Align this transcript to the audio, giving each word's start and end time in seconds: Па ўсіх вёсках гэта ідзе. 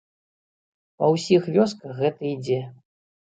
Па 1.03 1.09
ўсіх 1.15 1.41
вёсках 1.57 1.93
гэта 2.01 2.21
ідзе. 2.33 2.59